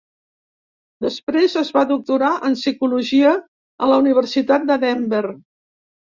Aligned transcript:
Després 1.05 1.57
es 1.59 1.67
va 1.75 1.83
doctorar 1.91 2.31
en 2.49 2.57
psicologia 2.59 3.33
a 3.85 3.91
la 3.91 3.99
Universitat 4.05 4.65
de 4.71 4.79
Denver. 4.85 5.21